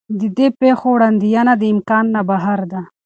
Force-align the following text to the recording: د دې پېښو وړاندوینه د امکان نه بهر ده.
د 0.19 0.21
دې 0.37 0.47
پېښو 0.59 0.87
وړاندوینه 0.93 1.53
د 1.57 1.63
امکان 1.73 2.05
نه 2.15 2.21
بهر 2.29 2.59
ده. 2.71 2.81